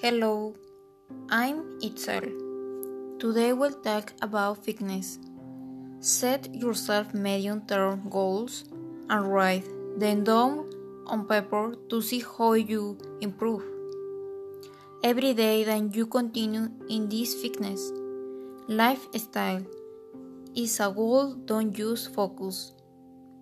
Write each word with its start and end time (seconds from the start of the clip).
Hello, 0.00 0.54
I'm 1.28 1.80
Itzel. 1.80 2.30
Today 3.18 3.52
we'll 3.52 3.72
talk 3.82 4.12
about 4.22 4.64
fitness. 4.64 5.18
Set 5.98 6.54
yourself 6.54 7.12
medium 7.12 7.62
term 7.66 8.08
goals 8.08 8.62
and 9.10 9.26
write 9.26 9.66
them 9.98 10.22
down 10.22 10.70
on 11.08 11.26
paper 11.26 11.74
to 11.90 12.00
see 12.00 12.22
how 12.22 12.52
you 12.52 12.96
improve. 13.20 13.64
Every 15.02 15.34
day 15.34 15.64
that 15.64 15.92
you 15.92 16.06
continue 16.06 16.70
in 16.88 17.08
this 17.08 17.34
fitness 17.34 17.90
lifestyle 18.68 19.66
is 20.54 20.78
a 20.78 20.92
goal, 20.92 21.34
don't 21.44 21.76
use 21.76 22.06
focus 22.06 22.72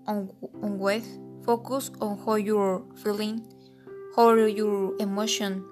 on, 0.07 0.33
on 0.63 0.79
weight, 0.79 1.05
focus 1.45 1.91
on 2.01 2.17
how 2.25 2.37
you're 2.37 2.83
feeling, 2.97 3.45
how 4.17 4.33
your 4.33 4.97
emotion 4.99 5.63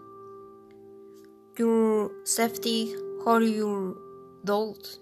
your 1.59 2.11
safety 2.25 2.95
or 3.25 3.41
your 3.41 3.97
doubts, 4.45 4.99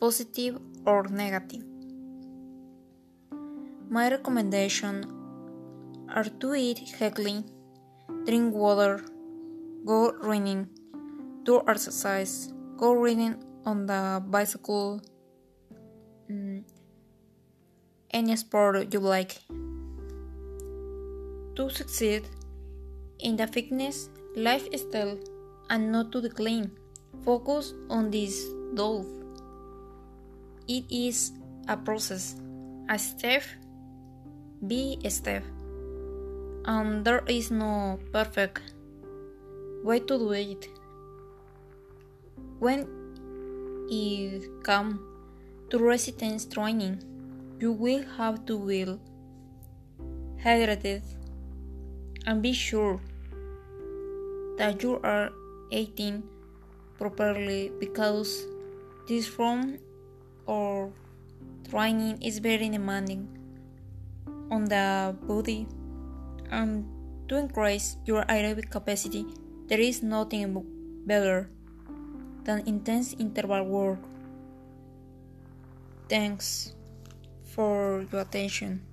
positive 0.00 0.58
or 0.86 1.04
negative. 1.04 1.62
My 3.90 4.10
recommendation 4.10 5.04
are 6.08 6.24
to 6.24 6.54
eat 6.54 6.78
healthy, 6.98 7.44
drink 8.24 8.54
water, 8.54 9.04
go 9.84 10.12
running, 10.22 10.68
do 11.44 11.62
exercise, 11.68 12.52
go 12.76 12.94
riding 12.94 13.36
on 13.64 13.86
the 13.86 14.22
bicycle, 14.26 15.00
mm, 16.30 16.64
any 18.10 18.36
sport 18.36 18.92
you 18.92 19.00
like. 19.00 19.38
To 21.56 21.70
succeed 21.70 22.24
in 23.18 23.36
the 23.36 23.46
fitness 23.46 24.10
lifestyle 24.34 25.18
and 25.70 25.92
not 25.92 26.12
to 26.12 26.20
decline. 26.20 26.70
Focus 27.24 27.74
on 27.90 28.10
this 28.10 28.44
dove. 28.74 29.06
It 30.68 30.84
is 30.90 31.32
a 31.68 31.76
process, 31.76 32.36
a 32.88 32.98
step 32.98 33.42
be 34.66 34.98
a 35.04 35.10
step. 35.10 35.44
And 36.64 37.04
there 37.04 37.22
is 37.26 37.50
no 37.50 37.98
perfect 38.12 38.60
way 39.84 40.00
to 40.00 40.18
do 40.18 40.32
it. 40.32 40.68
When 42.58 42.88
it 43.88 44.48
comes 44.64 44.98
to 45.70 45.78
resistance 45.78 46.44
training, 46.46 47.02
you 47.60 47.72
will 47.72 48.04
have 48.16 48.44
to 48.46 48.56
will 48.56 48.98
hydrated 50.42 51.02
and 52.26 52.42
be 52.42 52.52
sure 52.52 53.00
that 54.58 54.82
you 54.82 54.98
are 55.02 55.30
eating 55.70 56.22
properly 56.98 57.72
because 57.78 58.46
this 59.08 59.26
form 59.26 59.78
or 60.46 60.92
training 61.68 62.22
is 62.22 62.38
very 62.38 62.68
demanding 62.68 63.28
on 64.50 64.64
the 64.64 65.14
body. 65.26 65.66
And 66.50 66.86
to 67.28 67.36
increase 67.36 67.96
your 68.06 68.24
aerobic 68.24 68.70
capacity 68.70 69.26
there 69.66 69.80
is 69.80 70.02
nothing 70.02 70.62
better 71.06 71.50
than 72.44 72.62
intense 72.66 73.14
interval 73.18 73.64
work. 73.66 73.98
Thanks 76.08 76.74
for 77.42 78.06
your 78.12 78.22
attention 78.22 78.86